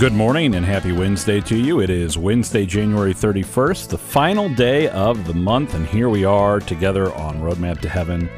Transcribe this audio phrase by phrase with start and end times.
[0.00, 1.80] Good morning and happy Wednesday to you.
[1.80, 6.58] It is Wednesday, January 31st, the final day of the month, and here we are
[6.58, 8.30] together on Roadmap to Heaven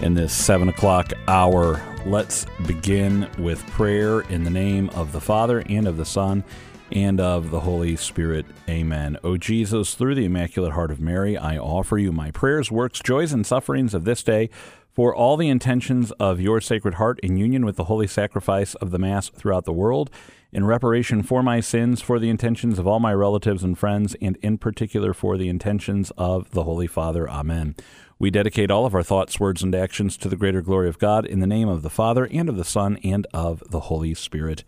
[0.00, 1.80] in this 7 o'clock hour.
[2.06, 6.42] Let's begin with prayer in the name of the Father and of the Son
[6.90, 8.44] and of the Holy Spirit.
[8.68, 9.16] Amen.
[9.22, 13.32] O Jesus, through the Immaculate Heart of Mary, I offer you my prayers, works, joys,
[13.32, 14.50] and sufferings of this day
[14.92, 18.90] for all the intentions of your Sacred Heart in union with the holy sacrifice of
[18.90, 20.10] the Mass throughout the world
[20.56, 24.38] in reparation for my sins, for the intentions of all my relatives and friends, and
[24.38, 27.28] in particular for the intentions of the Holy Father.
[27.28, 27.76] Amen.
[28.18, 31.26] We dedicate all of our thoughts, words, and actions to the greater glory of God
[31.26, 34.64] in the name of the Father, and of the Son, and of the Holy Spirit.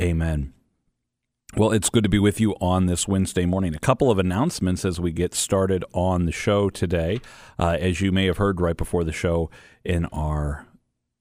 [0.00, 0.54] Amen.
[1.54, 3.74] Well, it's good to be with you on this Wednesday morning.
[3.74, 7.20] A couple of announcements as we get started on the show today.
[7.58, 9.50] Uh, as you may have heard right before the show
[9.84, 10.66] in our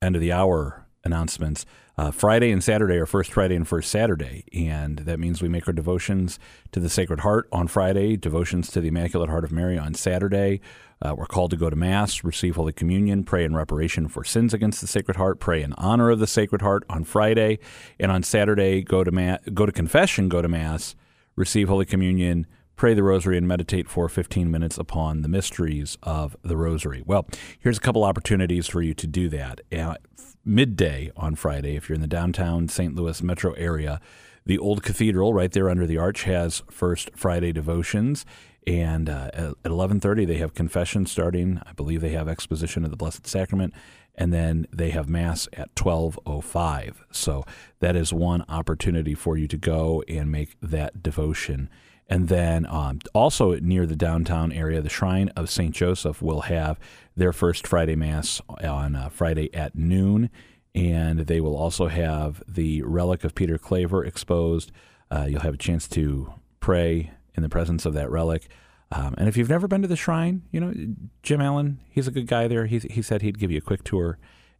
[0.01, 1.65] end of the hour announcements,
[1.97, 5.67] uh, Friday and Saturday are First Friday and First Saturday, and that means we make
[5.67, 6.37] our devotions
[6.71, 10.61] to the Sacred Heart on Friday, devotions to the Immaculate Heart of Mary on Saturday.
[11.01, 14.53] Uh, we're called to go to Mass, receive Holy Communion, pray in reparation for sins
[14.53, 17.57] against the Sacred Heart, pray in honor of the Sacred Heart on Friday,
[17.99, 20.95] and on Saturday go to ma- go to confession, go to Mass,
[21.35, 22.45] receive Holy Communion,
[22.77, 27.01] pray the Rosary, and meditate for 15 minutes upon the mysteries of the Rosary.
[27.05, 27.27] Well,
[27.59, 29.61] here's a couple opportunities for you to do that.
[29.71, 29.99] At
[30.45, 32.95] midday on Friday, if you're in the downtown St.
[32.95, 33.99] Louis metro area,
[34.45, 38.25] the old cathedral right there under the arch has First Friday devotions.
[38.67, 41.61] And uh, at 11:30 they have confession starting.
[41.65, 43.73] I believe they have exposition of the Blessed Sacrament,
[44.13, 46.95] and then they have mass at 12:05.
[47.11, 47.43] So
[47.79, 51.69] that is one opportunity for you to go and make that devotion.
[52.09, 55.73] And then um, also near the downtown area, the Shrine of St.
[55.75, 56.79] Joseph will have
[57.15, 60.29] their first Friday Mass on uh, Friday at noon.
[60.73, 64.71] And they will also have the relic of Peter Claver exposed.
[65.11, 68.47] Uh, you'll have a chance to pray in the presence of that relic.
[68.91, 70.73] Um, and if you've never been to the shrine, you know,
[71.23, 72.67] Jim Allen, he's a good guy there.
[72.67, 74.17] He, he said he'd give you a quick tour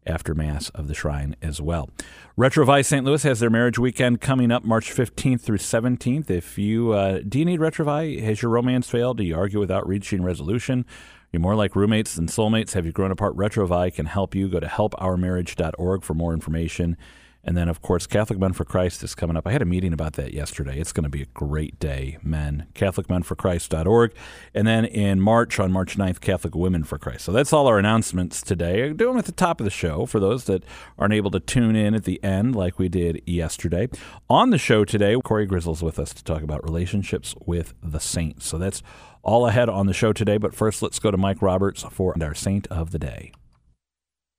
[0.08, 1.90] after Mass of the Shrine as well.
[2.36, 3.04] Retrouvaille St.
[3.04, 6.30] Louis has their marriage weekend coming up March 15th through 17th.
[6.30, 8.22] If you uh, do you need Retrouvaille?
[8.22, 9.18] Has your romance failed?
[9.18, 10.86] Do you argue without reaching resolution?
[11.32, 12.72] You're more like roommates than soulmates.
[12.72, 13.36] Have you grown apart?
[13.36, 14.48] Retrouvaille can help you.
[14.48, 16.96] Go to helpourmarriage.org for more information.
[17.44, 19.46] And then, of course, Catholic Men for Christ is coming up.
[19.46, 20.78] I had a meeting about that yesterday.
[20.78, 22.66] It's going to be a great day, men.
[22.74, 24.12] CatholicMenForChrist.org.
[24.54, 27.24] And then in March, on March 9th, Catholic Women for Christ.
[27.24, 28.92] So that's all our announcements today.
[28.92, 30.64] Do them at the top of the show for those that
[30.98, 33.88] aren't able to tune in at the end like we did yesterday.
[34.28, 38.46] On the show today, Cory Grizzle's with us to talk about relationships with the saints.
[38.46, 38.82] So that's
[39.22, 40.38] all ahead on the show today.
[40.38, 43.32] But first, let's go to Mike Roberts for our Saint of the Day.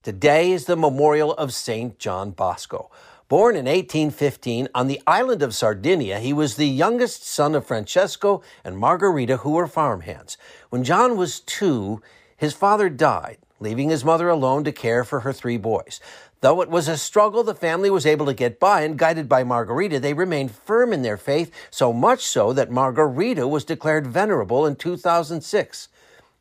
[0.09, 1.99] Today is the memorial of St.
[1.99, 2.89] John Bosco.
[3.27, 8.41] Born in 1815 on the island of Sardinia, he was the youngest son of Francesco
[8.63, 10.35] and Margherita, who were farmhands.
[10.71, 12.01] When John was two,
[12.35, 15.99] his father died, leaving his mother alone to care for her three boys.
[16.41, 19.43] Though it was a struggle, the family was able to get by, and guided by
[19.43, 24.65] Margherita, they remained firm in their faith, so much so that Margherita was declared venerable
[24.65, 25.87] in 2006.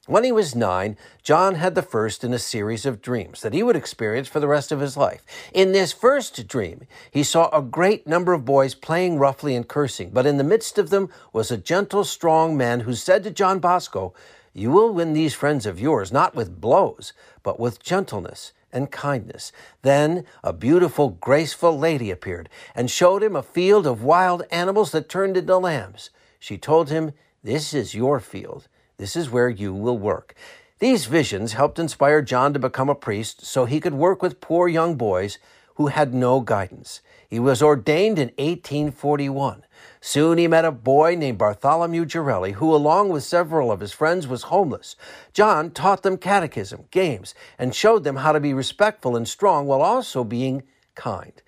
[0.08, 3.62] When he was nine, John had the first in a series of dreams that he
[3.62, 5.22] would experience for the rest of his life.
[5.52, 10.08] In this first dream, he saw a great number of boys playing roughly and cursing,
[10.08, 13.58] but in the midst of them was a gentle, strong man who said to John
[13.58, 14.14] Bosco,
[14.54, 19.52] You will win these friends of yours not with blows, but with gentleness and kindness.
[19.82, 25.10] Then a beautiful, graceful lady appeared and showed him a field of wild animals that
[25.10, 26.08] turned into lambs.
[26.38, 27.12] She told him,
[27.44, 30.34] This is your field this is where you will work.
[30.80, 34.68] These visions helped inspire John to become a priest so he could work with poor
[34.68, 35.38] young boys
[35.76, 37.00] who had no guidance.
[37.28, 39.64] He was ordained in 1841.
[40.00, 44.26] Soon he met a boy named Bartholomew Garelli, who, along with several of his friends,
[44.26, 44.96] was homeless.
[45.32, 49.82] John taught them catechism, games, and showed them how to be respectful and strong while
[49.82, 50.62] also being
[50.94, 51.42] kind.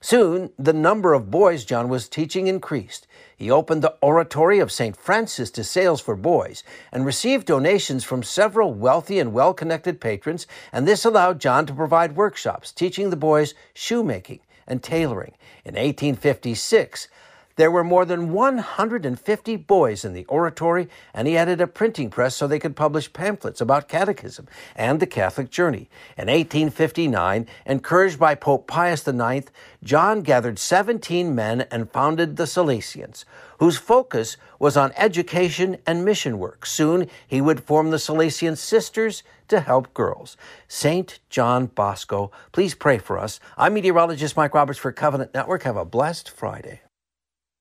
[0.00, 3.06] Soon, the number of boys John was teaching increased.
[3.36, 4.96] He opened the Oratory of St.
[4.96, 10.46] Francis de Sales for boys and received donations from several wealthy and well connected patrons,
[10.72, 15.32] and this allowed John to provide workshops teaching the boys shoemaking and tailoring.
[15.64, 17.08] In 1856,
[17.56, 22.34] there were more than 150 boys in the oratory, and he added a printing press
[22.34, 25.88] so they could publish pamphlets about catechism and the Catholic journey.
[26.16, 29.50] In 1859, encouraged by Pope Pius IX,
[29.82, 33.24] John gathered 17 men and founded the Salesians,
[33.58, 36.66] whose focus was on education and mission work.
[36.66, 40.36] Soon, he would form the Salesian Sisters to help girls.
[40.66, 41.20] St.
[41.28, 43.40] John Bosco, please pray for us.
[43.56, 45.62] I'm meteorologist Mike Roberts for Covenant Network.
[45.64, 46.80] Have a blessed Friday.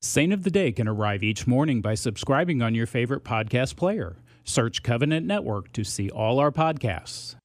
[0.06, 4.18] Saint of the Day can arrive each morning by subscribing on your favorite podcast player.
[4.44, 7.36] Search Covenant Network to see all our podcasts.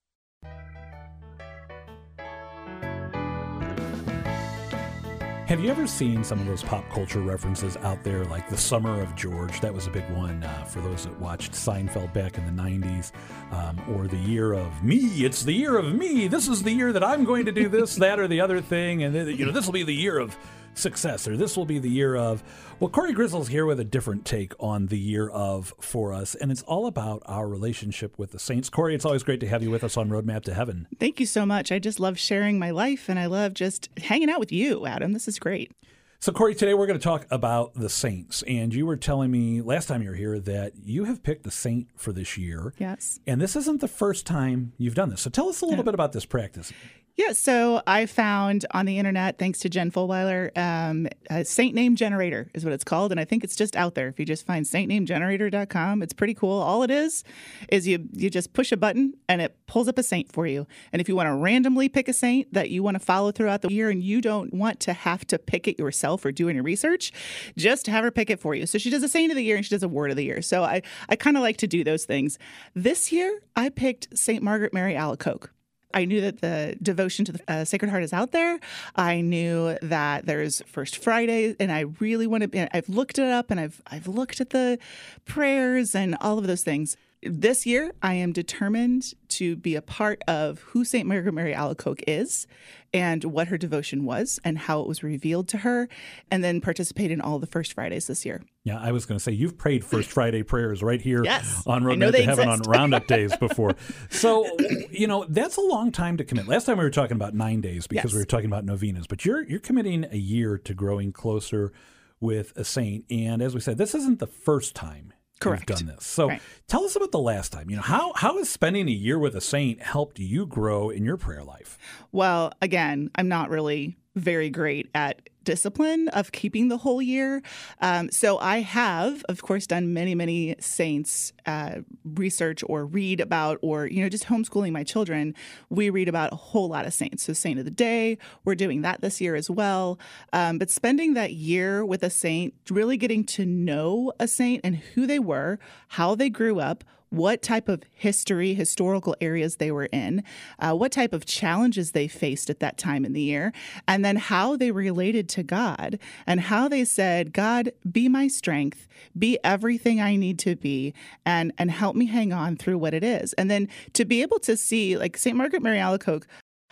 [5.47, 9.01] Have you ever seen some of those pop culture references out there, like the Summer
[9.01, 9.61] of George?
[9.61, 13.13] That was a big one uh, for those that watched Seinfeld back in the 90s,
[13.53, 15.25] um, or the year of me.
[15.25, 16.27] It's the year of me.
[16.27, 19.05] This is the year that I'm going to do this, that, or the other thing,
[19.05, 20.37] and you know this will be the year of
[20.79, 21.37] successor.
[21.37, 22.43] This will be the year of.
[22.81, 26.51] Well, Cory Grizzle's here with a different take on the year of for us, and
[26.51, 28.71] it's all about our relationship with the saints.
[28.71, 30.87] Cory, it's always great to have you with us on Roadmap to Heaven.
[30.99, 31.73] Thank you so much.
[31.73, 35.13] I just love sharing my life, and I love just hanging out with you, Adam.
[35.13, 35.73] This is great.
[36.21, 38.43] So, Cory, today we're going to talk about the saints.
[38.43, 41.51] And you were telling me last time you were here that you have picked the
[41.53, 42.75] saint for this year.
[42.77, 43.21] Yes.
[43.25, 45.21] And this isn't the first time you've done this.
[45.21, 46.73] So, tell us a little bit about this practice.
[47.19, 51.97] Yeah, so I found on the internet, thanks to Jen Fulwiler, um, a saint name
[51.97, 53.11] generator is what it's called.
[53.11, 54.07] And I think it's just out there.
[54.07, 56.61] If you just find saintnamegenerator.com, it's pretty cool.
[56.61, 57.25] All it is
[57.71, 60.69] is you you just push a button and it pulls up a saint for you.
[60.93, 63.63] And if you want to randomly pick a saint that you want to follow throughout
[63.63, 66.61] the year and you don't want to have to pick it yourself or do any
[66.61, 67.11] research,
[67.57, 68.65] just have her pick it for you.
[68.65, 70.25] So she does a saint of the year and she does a word of the
[70.25, 70.41] year.
[70.41, 72.39] So I, I kind of like to do those things.
[72.77, 74.41] This year, I picked St.
[74.41, 75.49] Margaret Mary Alacoque.
[75.95, 78.61] I knew that the devotion to the uh, Sacred Heart is out there.
[78.95, 82.77] I knew that there's First Friday, and I really want to.
[82.77, 84.79] I've looked it up, and I've I've looked at the
[85.25, 86.97] prayers and all of those things.
[87.23, 91.05] This year, I am determined to be a part of who St.
[91.07, 92.47] Margaret Mary Alacoque is
[92.95, 95.89] and what her devotion was and how it was revealed to her,
[96.31, 98.43] and then participate in all the First Fridays this year.
[98.63, 101.83] Yeah, I was going to say, you've prayed First Friday prayers right here yes, on
[101.83, 103.75] Road to Heaven on Roundup days before.
[104.11, 104.47] So,
[104.91, 106.47] you know, that's a long time to commit.
[106.47, 108.13] Last time we were talking about nine days because yes.
[108.13, 111.73] we were talking about novenas, but you're, you're committing a year to growing closer
[112.21, 113.05] with a saint.
[113.11, 115.67] And as we said, this isn't the first time Correct.
[115.67, 116.07] done this.
[116.07, 116.43] So right.
[116.67, 117.71] tell us about the last time.
[117.71, 121.05] You know, how how has spending a year with a saint helped you grow in
[121.05, 121.79] your prayer life?
[122.13, 127.41] Well, again, I'm not really very great at discipline of keeping the whole year.
[127.81, 133.59] Um, so I have, of course, done many, many saints uh, research or read about,
[133.63, 135.35] or, you know, just homeschooling my children.
[135.71, 137.23] We read about a whole lot of saints.
[137.23, 139.99] So, Saint of the Day, we're doing that this year as well.
[140.35, 144.77] Um, but spending that year with a saint, really getting to know a saint and
[144.77, 145.59] who they were,
[145.89, 150.23] how they grew up, what type of history, historical areas they were in,
[150.59, 153.53] uh, what type of challenges they faced at that time in the year,
[153.87, 158.87] and then how they related to God and how they said, God, be my strength,
[159.19, 160.95] be everything I need to be,
[161.25, 163.33] and, and help me hang on through what it is.
[163.35, 165.37] And then to be able to see, like St.
[165.37, 166.25] Margaret Mary Alacoque,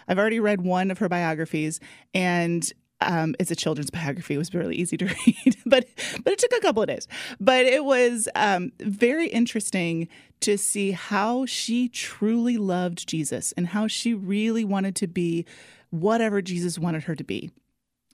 [0.09, 1.81] I've already read one of her biographies,
[2.15, 4.35] and um, it's a children's biography.
[4.35, 5.87] It was really easy to read, but
[6.25, 7.07] but it took a couple of days.
[7.41, 10.09] But it was um, very interesting
[10.41, 15.45] to see how she truly loved Jesus and how she really wanted to be
[15.91, 17.51] whatever Jesus wanted her to be,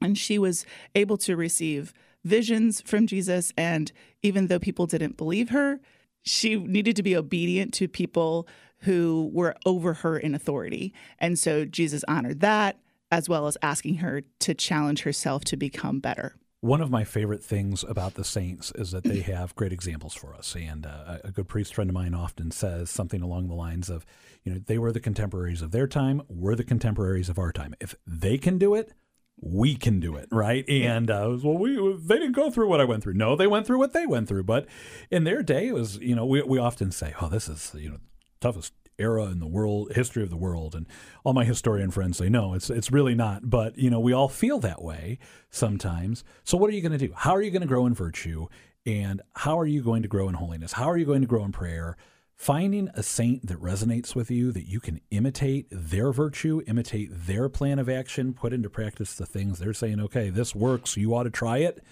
[0.00, 0.64] and she was
[0.94, 1.92] able to receive
[2.24, 3.52] visions from Jesus.
[3.56, 3.90] And
[4.22, 5.80] even though people didn't believe her,
[6.22, 8.46] she needed to be obedient to people
[8.80, 12.78] who were over her in authority, and so Jesus honored that
[13.10, 16.34] as well as asking her to challenge herself to become better.
[16.62, 20.32] One of my favorite things about the saints is that they have great examples for
[20.32, 20.54] us.
[20.54, 24.06] And uh, a good priest friend of mine often says something along the lines of,
[24.44, 27.74] you know, they were the contemporaries of their time, we're the contemporaries of our time.
[27.80, 28.92] If they can do it,
[29.40, 30.64] we can do it, right?
[30.70, 33.14] And uh, well, we they didn't go through what I went through.
[33.14, 34.44] No, they went through what they went through.
[34.44, 34.68] But
[35.10, 37.90] in their day, it was you know we we often say, oh, this is you
[37.90, 37.98] know
[38.40, 40.86] toughest era in the world history of the world and
[41.24, 43.48] all my historian friends say no it's it's really not.
[43.48, 45.18] But you know we all feel that way
[45.50, 46.24] sometimes.
[46.44, 47.12] So what are you going to do?
[47.16, 48.46] How are you going to grow in virtue?
[48.84, 50.72] And how are you going to grow in holiness?
[50.72, 51.96] How are you going to grow in prayer?
[52.34, 57.48] Finding a saint that resonates with you that you can imitate their virtue imitate their
[57.48, 61.22] plan of action put into practice the things they're saying okay this works you ought
[61.22, 61.84] to try it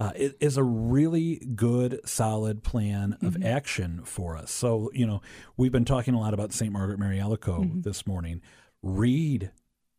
[0.00, 3.46] uh, it is a really good, solid plan of mm-hmm.
[3.46, 4.50] action for us.
[4.50, 5.20] So, you know,
[5.56, 6.72] we've been talking a lot about St.
[6.72, 7.80] Margaret Mary Alacoque mm-hmm.
[7.80, 8.40] this morning.
[8.82, 9.50] Read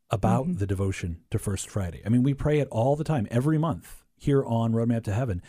[0.10, 0.58] about mm-hmm.
[0.58, 2.02] the devotion to First Friday.
[2.06, 5.42] I mean, we pray it all the time, every month here on Roadmap to Heaven.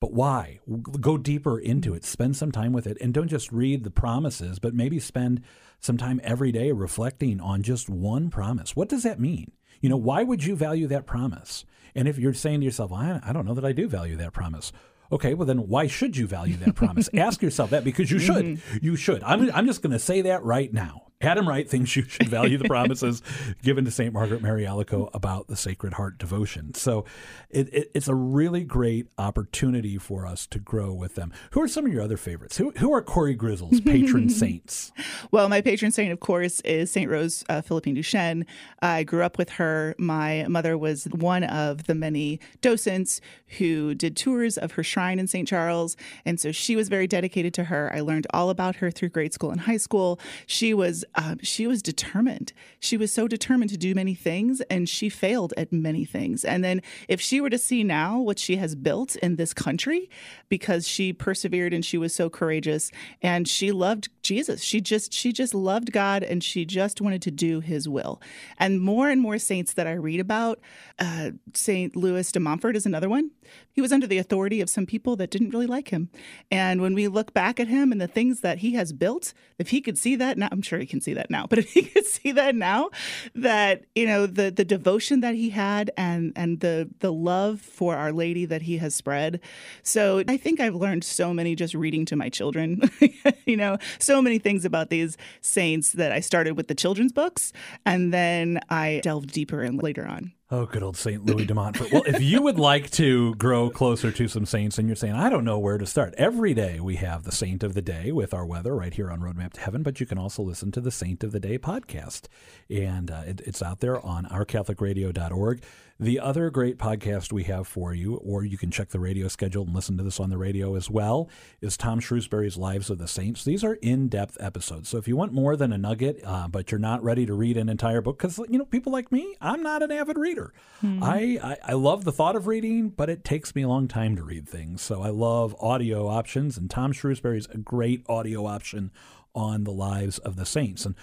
[0.00, 0.60] But why?
[1.00, 2.04] Go deeper into it.
[2.04, 2.96] Spend some time with it.
[3.00, 5.42] And don't just read the promises, but maybe spend
[5.80, 8.76] some time every day reflecting on just one promise.
[8.76, 9.52] What does that mean?
[9.80, 11.64] You know, why would you value that promise?
[11.94, 14.32] And if you're saying to yourself, I, I don't know that I do value that
[14.32, 14.72] promise.
[15.10, 17.08] Okay, well then why should you value that promise?
[17.14, 18.44] Ask yourself that because you should.
[18.44, 18.78] Mm-hmm.
[18.82, 19.22] You should.
[19.22, 22.58] I'm, I'm just going to say that right now Adam Wright thinks you should value
[22.58, 23.22] the promises
[23.62, 24.12] given to St.
[24.12, 26.74] Margaret Mary Alacoque about the Sacred Heart devotion.
[26.74, 27.04] So
[27.50, 31.32] it, it, it's a really great opportunity for us to grow with them.
[31.50, 32.56] Who are some of your other favorites?
[32.58, 34.92] Who, who are Cory Grizzle's patron saints?
[35.32, 37.10] Well, my patron saint, of course, is St.
[37.10, 38.46] Rose uh, Philippine Duchesne.
[38.80, 39.96] I grew up with her.
[39.98, 43.20] My mother was one of the many docents
[43.58, 45.48] who did tours of her shrine in St.
[45.48, 45.96] Charles.
[46.24, 47.90] And so she was very dedicated to her.
[47.92, 50.20] I learned all about her through grade school and high school.
[50.46, 52.52] She was uh, she was determined.
[52.80, 56.44] She was so determined to do many things, and she failed at many things.
[56.44, 60.08] And then, if she were to see now what she has built in this country,
[60.48, 62.90] because she persevered and she was so courageous,
[63.22, 67.30] and she loved Jesus, she just she just loved God, and she just wanted to
[67.30, 68.20] do His will.
[68.58, 70.60] And more and more saints that I read about,
[70.98, 73.30] uh, Saint Louis de Montfort is another one.
[73.72, 76.10] He was under the authority of some people that didn't really like him,
[76.50, 79.70] and when we look back at him and the things that he has built, if
[79.70, 81.46] he could see that now, I'm sure he can can see that now.
[81.46, 82.90] But if he could see that now,
[83.34, 87.96] that you know the the devotion that he had and and the the love for
[87.96, 89.40] Our Lady that he has spread.
[89.82, 92.82] So I think I've learned so many just reading to my children.
[93.46, 97.52] you know, so many things about these saints that I started with the children's books,
[97.86, 100.32] and then I delved deeper in later on.
[100.50, 101.26] Oh, good old St.
[101.26, 101.92] Louis de Montfort.
[101.92, 105.28] Well, if you would like to grow closer to some saints and you're saying, I
[105.28, 108.32] don't know where to start, every day we have the Saint of the Day with
[108.32, 110.90] our weather right here on Roadmap to Heaven, but you can also listen to the
[110.90, 112.28] Saint of the Day podcast.
[112.70, 115.62] And uh, it, it's out there on ourcatholicradio.org.
[116.00, 119.64] The other great podcast we have for you, or you can check the radio schedule
[119.64, 121.28] and listen to this on the radio as well,
[121.60, 123.42] is Tom Shrewsbury's Lives of the Saints.
[123.44, 124.88] These are in-depth episodes.
[124.88, 127.56] So if you want more than a nugget, uh, but you're not ready to read
[127.56, 130.37] an entire book, because you know people like me, I'm not an avid reader.
[130.82, 131.02] Mm-hmm.
[131.02, 134.16] I, I I love the thought of reading, but it takes me a long time
[134.16, 134.80] to read things.
[134.82, 138.90] So I love audio options, and Tom Shrewsbury's a great audio option
[139.34, 140.86] on the lives of the saints.
[140.86, 140.94] And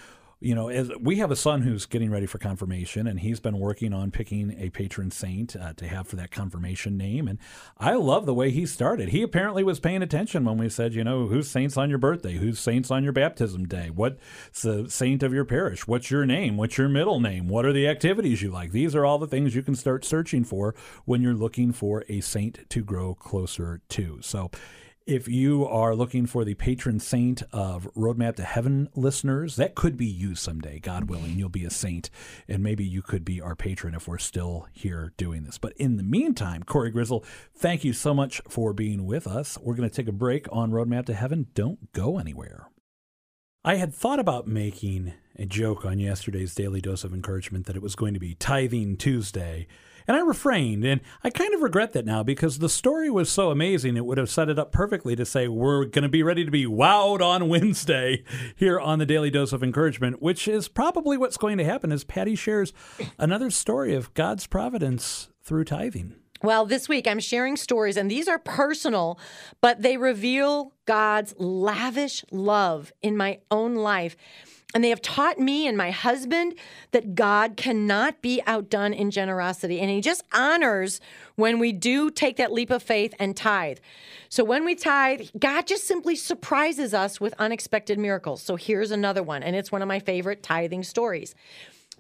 [0.46, 3.58] you know, as we have a son who's getting ready for confirmation, and he's been
[3.58, 7.28] working on picking a patron saint uh, to have for that confirmation name.
[7.28, 7.40] And
[7.80, 9.10] I love the way he started.
[9.10, 12.34] He apparently was paying attention when we said, you know, who's saints on your birthday?
[12.34, 13.90] Who's saints on your baptism day?
[13.90, 15.88] What's the saint of your parish?
[15.88, 16.58] What's your name?
[16.58, 17.48] What's your middle name?
[17.48, 18.72] What are the activities you like?
[18.72, 20.76] These are all the things you can start searching for
[21.06, 24.20] when you're looking for a saint to grow closer to.
[24.22, 24.52] So
[25.06, 29.98] if you are looking for the patron saint of Roadmap to Heaven listeners, that could
[29.98, 31.38] be you someday, God willing.
[31.38, 32.10] You'll be a saint,
[32.48, 35.60] and maybe you could be our patron if we're still here doing this.
[35.60, 39.60] But in the meantime, Cory Grizzle, thank you so much for being with us.
[39.62, 41.48] We're going to take a break on Roadmap to Heaven.
[41.54, 42.68] Don't go anywhere.
[43.68, 47.82] I had thought about making a joke on yesterday's Daily Dose of Encouragement that it
[47.82, 49.66] was going to be Tithing Tuesday.
[50.08, 53.50] And I refrained, and I kind of regret that now because the story was so
[53.50, 53.98] amazing.
[53.98, 56.52] It would have set it up perfectly to say we're going to be ready to
[56.52, 58.24] be wowed on Wednesday
[58.56, 62.04] here on the Daily Dose of Encouragement, which is probably what's going to happen as
[62.04, 62.72] Patty shares
[63.18, 66.14] another story of God's providence through tithing.
[66.44, 69.18] Well, this week I'm sharing stories, and these are personal,
[69.62, 74.18] but they reveal God's lavish love in my own life.
[74.74, 76.56] And they have taught me and my husband
[76.92, 79.80] that God cannot be outdone in generosity.
[79.80, 81.00] And He just honors
[81.36, 83.78] when we do take that leap of faith and tithe.
[84.28, 88.42] So when we tithe, God just simply surprises us with unexpected miracles.
[88.42, 91.34] So here's another one, and it's one of my favorite tithing stories.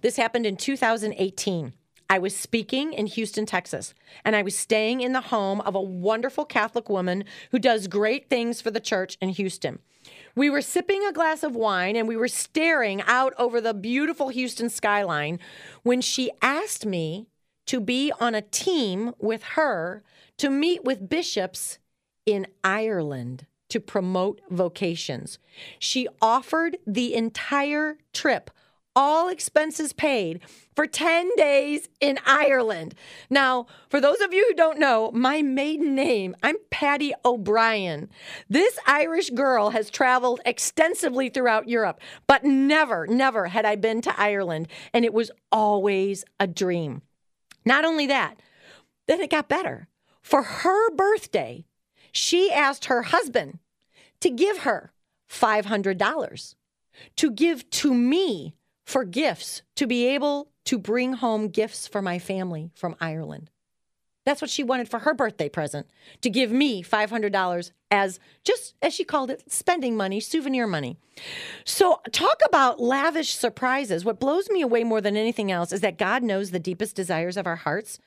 [0.01, 1.71] This happened in 2018.
[2.09, 3.93] I was speaking in Houston, Texas,
[4.23, 8.29] and I was staying in the home of a wonderful Catholic woman who does great
[8.29, 9.79] things for the church in Houston.
[10.35, 14.29] We were sipping a glass of wine and we were staring out over the beautiful
[14.29, 15.39] Houston skyline
[15.83, 17.27] when she asked me
[17.65, 20.03] to be on a team with her
[20.37, 21.79] to meet with bishops
[22.25, 25.39] in Ireland to promote vocations.
[25.79, 28.51] She offered the entire trip
[28.95, 30.39] all expenses paid
[30.75, 32.95] for 10 days in Ireland.
[33.29, 38.09] Now, for those of you who don't know, my maiden name, I'm Patty O'Brien.
[38.49, 44.19] This Irish girl has traveled extensively throughout Europe, but never, never had I been to
[44.19, 47.01] Ireland, and it was always a dream.
[47.65, 48.39] Not only that,
[49.07, 49.87] then it got better.
[50.21, 51.65] For her birthday,
[52.11, 53.59] she asked her husband
[54.21, 54.91] to give her
[55.29, 56.55] $500
[57.17, 62.19] to give to me for gifts to be able to bring home gifts for my
[62.19, 63.49] family from Ireland.
[64.25, 65.87] That's what she wanted for her birthday present
[66.21, 70.97] to give me $500 as just as she called it, spending money, souvenir money.
[71.63, 74.03] So, talk about lavish surprises.
[74.03, 77.37] What blows me away more than anything else is that God knows the deepest desires
[77.37, 77.99] of our hearts.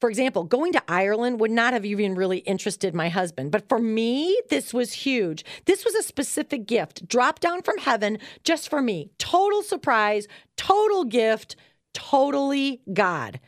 [0.00, 3.50] For example, going to Ireland would not have even really interested my husband.
[3.50, 5.44] But for me, this was huge.
[5.64, 9.10] This was a specific gift dropped down from heaven just for me.
[9.18, 11.56] Total surprise, total gift,
[11.94, 13.40] totally God.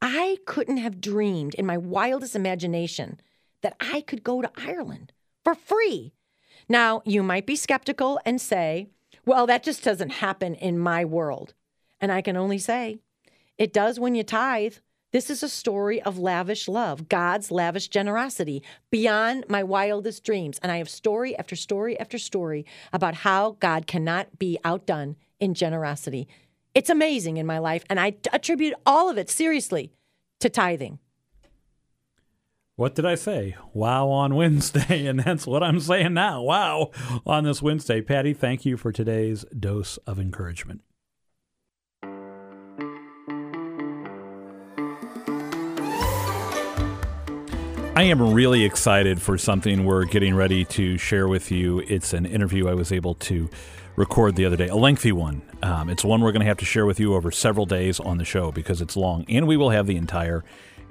[0.00, 3.20] I couldn't have dreamed in my wildest imagination
[3.60, 5.12] that I could go to Ireland
[5.44, 6.12] for free.
[6.68, 8.88] Now, you might be skeptical and say,
[9.26, 11.52] well, that just doesn't happen in my world.
[12.00, 13.00] And I can only say,
[13.58, 14.76] it does when you tithe.
[15.12, 20.60] This is a story of lavish love, God's lavish generosity beyond my wildest dreams.
[20.62, 25.54] And I have story after story after story about how God cannot be outdone in
[25.54, 26.28] generosity.
[26.74, 27.84] It's amazing in my life.
[27.90, 29.90] And I attribute all of it seriously
[30.38, 31.00] to tithing.
[32.76, 33.56] What did I say?
[33.74, 35.06] Wow on Wednesday.
[35.10, 36.40] And that's what I'm saying now.
[36.42, 36.92] Wow
[37.26, 38.00] on this Wednesday.
[38.00, 40.82] Patty, thank you for today's dose of encouragement.
[48.00, 51.80] I am really excited for something we're getting ready to share with you.
[51.80, 53.50] It's an interview I was able to
[53.94, 55.42] record the other day, a lengthy one.
[55.62, 58.16] Um, it's one we're going to have to share with you over several days on
[58.16, 60.42] the show because it's long, and we will have the entire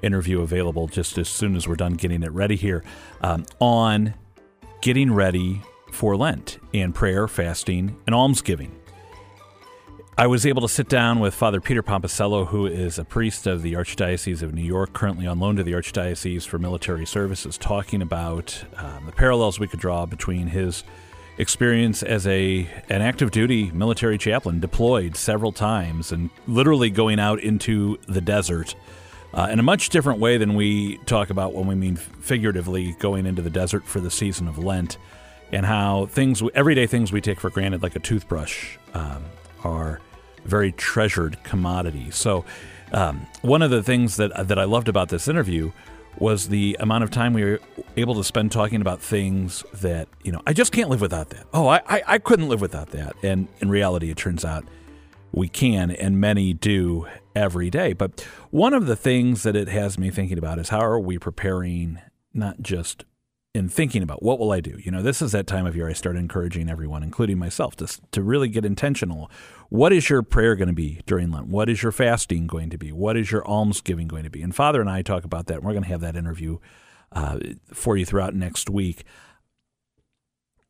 [0.02, 2.84] interview available just as soon as we're done getting it ready here
[3.22, 4.14] um, on
[4.80, 8.79] getting ready for Lent and prayer, fasting, and almsgiving.
[10.20, 13.62] I was able to sit down with Father Peter Pomposello, who is a priest of
[13.62, 18.02] the Archdiocese of New York, currently on loan to the Archdiocese for military services, talking
[18.02, 20.84] about um, the parallels we could draw between his
[21.38, 27.40] experience as a an active duty military chaplain, deployed several times, and literally going out
[27.40, 28.74] into the desert
[29.32, 33.24] uh, in a much different way than we talk about when we mean figuratively going
[33.24, 34.98] into the desert for the season of Lent,
[35.50, 39.24] and how things, everyday things we take for granted, like a toothbrush, um,
[39.64, 39.98] are
[40.44, 42.10] very treasured commodity.
[42.10, 42.44] So,
[42.92, 45.72] um, one of the things that that I loved about this interview
[46.18, 47.60] was the amount of time we were
[47.96, 51.46] able to spend talking about things that you know I just can't live without that.
[51.52, 53.14] Oh, I I, I couldn't live without that.
[53.22, 54.64] And in reality, it turns out
[55.32, 57.92] we can, and many do every day.
[57.92, 61.18] But one of the things that it has me thinking about is how are we
[61.18, 62.00] preparing
[62.34, 63.04] not just
[63.52, 64.78] in thinking about what will I do?
[64.80, 68.00] You know, this is that time of year I start encouraging everyone, including myself, to,
[68.12, 69.30] to really get intentional.
[69.70, 71.48] What is your prayer going to be during Lent?
[71.48, 72.92] What is your fasting going to be?
[72.92, 74.42] What is your almsgiving going to be?
[74.42, 75.58] And Father and I talk about that.
[75.58, 76.58] And we're going to have that interview
[77.10, 77.40] uh,
[77.72, 79.04] for you throughout next week.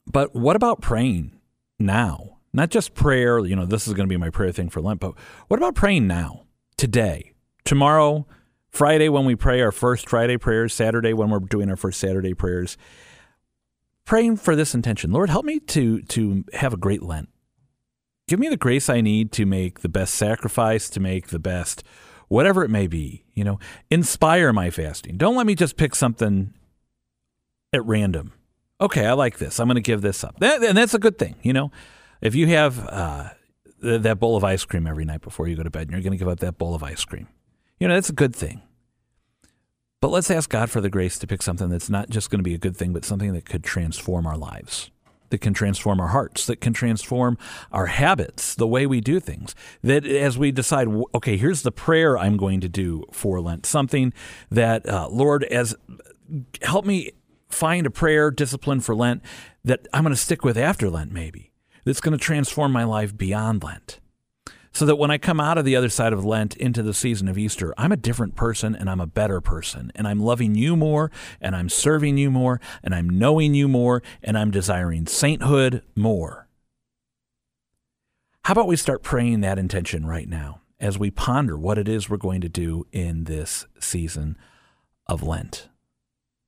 [0.07, 1.39] But what about praying
[1.79, 2.39] now?
[2.53, 5.01] Not just prayer, you know, this is going to be my prayer thing for Lent,
[5.01, 5.15] but
[5.49, 6.45] what about praying now,
[6.77, 7.33] today,
[7.65, 8.27] tomorrow,
[8.71, 12.35] Friday when we pray our first Friday prayers, Saturday when we're doing our first Saturday
[12.35, 12.77] prayers,
[14.05, 15.13] praying for this intention.
[15.13, 17.29] Lord, help me to to have a great Lent.
[18.29, 21.83] Give me the grace I need to make the best sacrifice, to make the best
[22.29, 23.59] whatever it may be, you know,
[23.91, 25.17] inspire my fasting.
[25.17, 26.55] Don't let me just pick something
[27.73, 28.33] at random.
[28.81, 29.59] Okay, I like this.
[29.59, 30.39] I'm going to give this up.
[30.39, 31.73] That, and that's a good thing, you know.
[32.21, 33.31] If you have uh,
[33.83, 36.13] that bowl of ice cream every night before you go to bed and you're going
[36.13, 37.27] to give up that bowl of ice cream,
[37.81, 38.61] you know, that's a good thing.
[40.01, 42.45] But let's ask God for the grace to pick something that's not just going to
[42.45, 44.91] be a good thing, but something that could transform our lives,
[45.31, 47.37] that can transform our hearts, that can transform
[47.71, 49.55] our habits, the way we do things.
[49.83, 54.13] That as we decide, okay, here's the prayer I'm going to do for Lent, something
[54.51, 55.75] that, uh, Lord, as
[56.63, 57.13] help me
[57.51, 59.23] find a prayer discipline for Lent
[59.65, 61.53] that I'm going to stick with after Lent, maybe,
[61.85, 64.00] that's going to transform my life beyond Lent
[64.73, 67.29] so that when I come out of the other side of Lent into the season
[67.29, 69.91] of Easter, I'm a different person and I'm a better person.
[69.95, 74.03] And I'm loving you more and I'm serving you more and I'm knowing you more
[74.23, 76.49] and I'm desiring sainthood more.
[78.45, 82.09] How about we start praying that intention right now as we ponder what it is
[82.09, 84.39] we're going to do in this season
[85.07, 85.69] of Lent?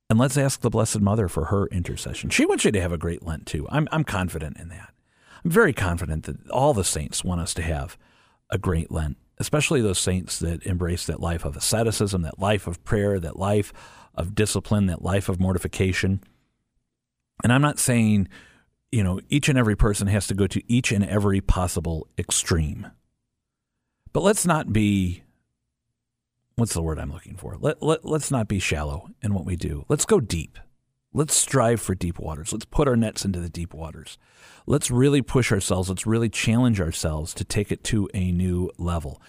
[0.09, 2.29] And let's ask the Blessed Mother for her intercession.
[2.29, 3.67] She wants you to have a great Lent too.
[3.69, 4.93] I'm, I'm confident in that.
[5.43, 7.97] I'm very confident that all the saints want us to have
[8.53, 12.81] a great Lent, especially those saints that embrace that life of asceticism, that life of
[12.83, 13.73] prayer, that life
[14.13, 16.21] of discipline, that life of mortification.
[17.43, 18.29] And I'm not saying,
[18.91, 22.91] you know, each and every person has to go to each and every possible extreme.
[24.13, 25.23] But let's not be
[26.55, 27.57] what's the word I'm looking for?
[27.59, 29.85] Let, let, let's not be shallow in what we do.
[29.89, 30.59] Let's go deep.
[31.13, 32.51] Let's strive for deep waters.
[32.51, 34.17] Let's put our nets into the deep waters
[34.65, 35.89] let's really push ourselves.
[35.89, 39.21] Let's really challenge ourselves to take it to a new level.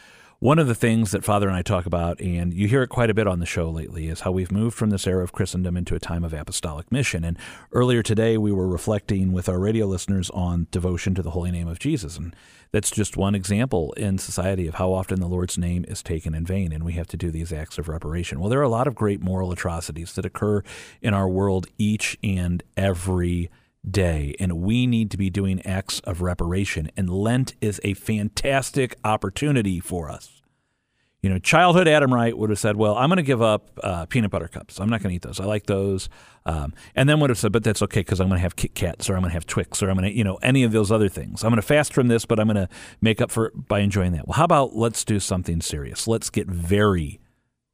[0.44, 3.09] One of the things that Father and I talk about, and you hear it quite
[3.09, 5.74] a bit on the show lately, is how we've moved from this era of Christendom
[5.74, 7.24] into a time of apostolic mission.
[7.24, 7.38] And
[7.72, 11.66] earlier today, we were reflecting with our radio listeners on devotion to the holy name
[11.66, 12.18] of Jesus.
[12.18, 12.37] And
[12.72, 16.44] that's just one example in society of how often the Lord's name is taken in
[16.44, 18.38] vain, and we have to do these acts of reparation.
[18.38, 20.62] Well, there are a lot of great moral atrocities that occur
[21.00, 23.48] in our world each and every
[23.90, 26.90] day, and we need to be doing acts of reparation.
[26.98, 30.34] And Lent is a fantastic opportunity for us.
[31.24, 34.04] You know, childhood Adam Wright would have said, "Well, I'm going to give up uh,
[34.04, 34.78] peanut butter cups.
[34.78, 35.40] I'm not going to eat those.
[35.40, 36.10] I like those."
[36.44, 38.74] Um, and then would have said, "But that's okay because I'm going to have Kit
[38.74, 40.72] Kats or I'm going to have Twix or I'm going to, you know, any of
[40.72, 41.42] those other things.
[41.42, 42.68] I'm going to fast from this, but I'm going to
[43.00, 46.06] make up for by enjoying that." Well, how about let's do something serious?
[46.06, 47.20] Let's get very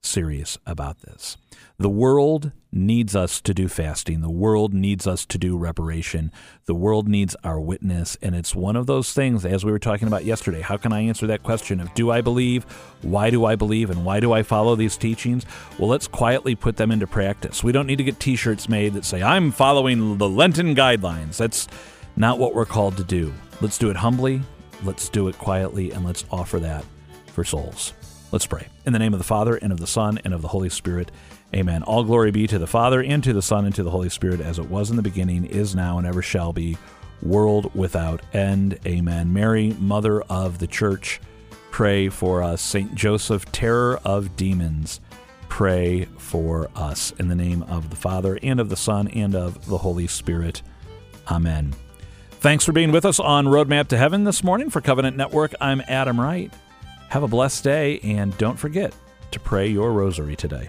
[0.03, 1.37] serious about this.
[1.79, 4.21] The world needs us to do fasting.
[4.21, 6.31] The world needs us to do reparation.
[6.67, 8.17] The world needs our witness.
[8.21, 10.61] And it's one of those things, as we were talking about yesterday.
[10.61, 12.65] How can I answer that question of do I believe?
[13.03, 13.91] Why do I believe?
[13.91, 15.47] And why do I follow these teachings?
[15.79, 17.65] Well, let's quietly put them into practice.
[17.65, 21.39] We don't need to get t shirts made that say, I'm following the Lenten guidelines.
[21.39, 21.67] That's
[22.17, 23.33] not what we're called to do.
[23.63, 24.43] Let's do it humbly,
[24.85, 26.85] let's do it quietly, and let's offer that
[27.27, 27.93] for souls.
[28.33, 28.69] Let's pray.
[28.87, 31.11] In the name of the Father, and of the Son, and of the Holy Spirit.
[31.55, 31.83] Amen.
[31.83, 34.41] All glory be to the Father, and to the Son, and to the Holy Spirit,
[34.41, 36.79] as it was in the beginning, is now, and ever shall be,
[37.23, 38.79] world without end.
[38.87, 39.33] Amen.
[39.33, 41.21] Mary, Mother of the Church,
[41.73, 42.63] pray for us.
[42.63, 45.01] Saint Joseph, terror of demons,
[45.49, 47.13] pray for us.
[47.19, 50.63] In the name of the Father, and of the Son, and of the Holy Spirit.
[51.29, 51.75] Amen.
[52.31, 55.53] Thanks for being with us on Roadmap to Heaven this morning for Covenant Network.
[55.61, 56.53] I'm Adam Wright.
[57.11, 58.95] Have a blessed day, and don't forget
[59.33, 60.69] to pray your rosary today.